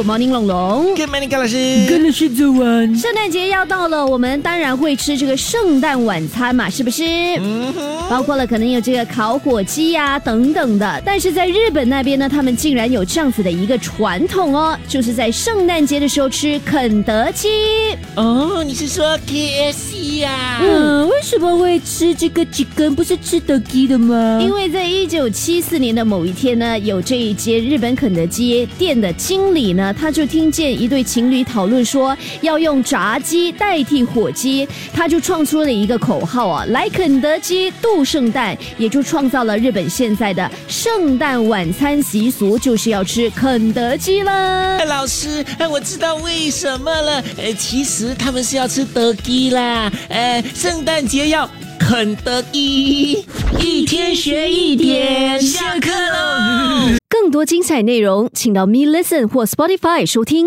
[0.00, 0.94] ，Good morning，龙龙。
[0.96, 1.56] ！Good morning，高老师。
[1.86, 2.96] 跟了是早安。
[2.96, 7.04] 圣诞节要到了，我们当然会吃这个圣诞晚餐嘛，是不是？
[7.38, 11.02] 嗯哼，包括了可能有这个烤火鸡呀、等等的。
[11.04, 17.48] 但是在日本那边呢，他们竟然有这样子的一个传统哦，就是在圣诞节的时候吃肯德基。
[18.14, 22.94] 哦，你是说 KFC 呀、嗯，为什么会吃这个鸡根？
[22.94, 24.40] 不是吃德基的吗？
[24.40, 44.78] 因为在一九七四年的某一天呢，有这一间日本肯德基店的经理呢，他就听见一对情侣讨论说要用炸鸡代替火鸡，他就创出了一个口号啊，来肯德基度圣诞，也就创造了日本现在的圣诞晚餐习俗，就是要吃肯德基啦。
[44.78, 47.22] 哎老师，哎，我知道为什么了。
[47.36, 49.92] 呃，其实他们是要吃德基啦。
[50.08, 53.26] 呃，圣诞接要肯德基，
[53.58, 56.96] 一天学一点，下课喽。
[57.08, 60.38] 更多精彩内容，请到 Me Listen 或 Spotify 收听。